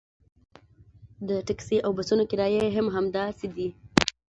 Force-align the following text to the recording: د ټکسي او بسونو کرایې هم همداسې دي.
د 1.27 1.29
ټکسي 1.47 1.77
او 1.85 1.91
بسونو 1.97 2.23
کرایې 2.31 2.63
هم 2.77 2.87
همداسې 2.95 3.47
دي. 3.55 3.67